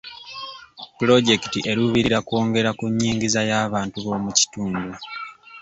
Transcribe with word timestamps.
Pulojekiti 0.97 1.59
eruubirira 1.71 2.19
kwongera 2.27 2.69
ku 2.77 2.85
nnyingiza 2.91 3.39
y'abantu 3.49 3.95
b'omu 4.03 4.31
kitundu. 4.37 4.91